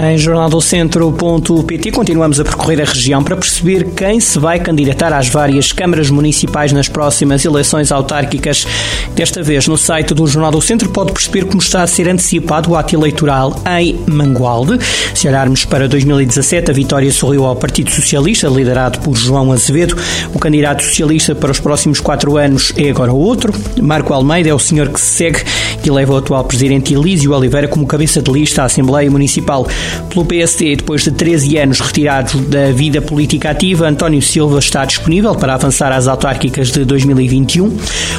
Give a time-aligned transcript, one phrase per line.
[0.00, 5.72] Em jornaldocentro.pt continuamos a percorrer a região para perceber quem se vai candidatar às várias
[5.72, 8.64] câmaras municipais nas próximas eleições autárquicas.
[9.16, 12.70] Desta vez, no site do Jornal do Centro, pode perceber como está a ser antecipado
[12.70, 14.78] o ato eleitoral em Mangualde.
[15.16, 19.96] Se olharmos para 2017, a vitória sorriu ao Partido Socialista, liderado por João Azevedo.
[20.32, 23.52] O candidato socialista para os próximos quatro anos é agora outro.
[23.82, 25.42] Marco Almeida é o senhor que se segue
[25.84, 29.66] e leva o atual presidente Elísio Oliveira como cabeça de lista à Assembleia Municipal.
[30.08, 35.34] Pelo PSD, depois de 13 anos retirados da vida política ativa, António Silva está disponível
[35.34, 37.76] para avançar às autárquicas de 2021.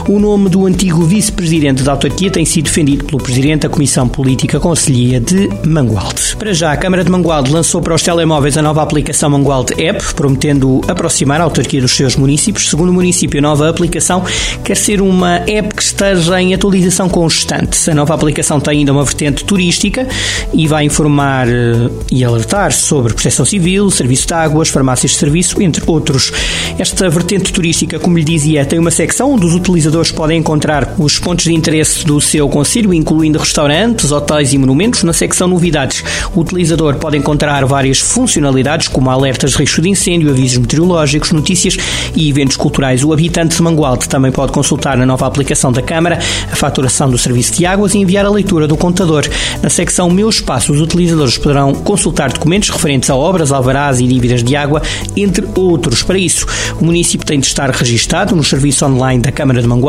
[0.10, 4.60] O nome do antigo vice-presidente da autarquia tem sido defendido pelo presidente da Comissão Política
[4.60, 6.36] Conselhia de Mangualde.
[6.36, 10.04] Para já, a Câmara de Mangualde lançou para os telemóveis a nova aplicação Mangualde App,
[10.16, 12.72] prometendo aproximar a autarquia dos seus municípios.
[12.72, 14.24] Segundo o município, a nova aplicação
[14.64, 17.92] quer ser uma app que esteja em atualização constante.
[17.92, 20.08] A nova aplicação tem ainda uma vertente turística
[20.52, 25.62] e vai informar eh, e alertar sobre proteção civil, serviço de águas, farmácias de serviço,
[25.62, 26.34] entre outros.
[26.80, 31.20] Esta vertente turística, como lhe dizia, tem uma secção onde os utilizadores podem encontrar os
[31.20, 35.04] pontos de interesse do seu conselho, incluindo restaurantes, hotéis e monumentos.
[35.04, 40.30] Na secção novidades, o utilizador pode encontrar várias funcionalidades, como alertas de risco de incêndio,
[40.30, 41.78] avisos meteorológicos, notícias
[42.16, 43.04] e eventos culturais.
[43.04, 46.18] O habitante de Mangualde também pode consultar na nova aplicação da Câmara
[46.50, 49.28] a faturação do serviço de águas e enviar a leitura do contador.
[49.62, 54.42] Na secção Meu Espaço, os utilizadores poderão consultar documentos referentes a obras, alvarás e dívidas
[54.42, 54.82] de água,
[55.18, 56.04] entre outros.
[56.04, 56.48] Para isso,
[56.80, 59.89] o município tem de estar registado no serviço online da Câmara de Mangualde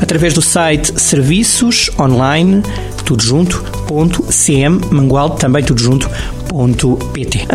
[0.00, 2.62] através do site Serviços Online,
[3.04, 6.08] tudo junto, ponto, cm, Mangualde, também tudo junto,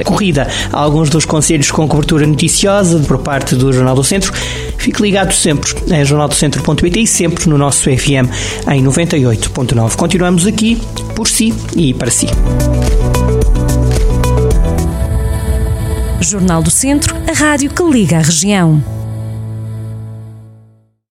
[0.00, 4.32] a corrida a alguns dos conselhos com cobertura noticiosa por parte do Jornal do Centro.
[4.78, 8.30] Fique ligado sempre em jornaldocentro.pt e sempre no nosso FM
[8.72, 9.96] em 98.9.
[9.96, 10.80] Continuamos aqui
[11.14, 12.26] por si e para si.
[16.20, 18.95] Jornal do Centro, a rádio que liga a região.